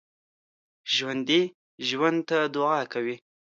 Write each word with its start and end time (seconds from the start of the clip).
ژوندي 0.93 1.41
ژوند 1.87 2.19
ته 2.29 2.37
دعا 2.55 2.79
کوي 2.93 3.15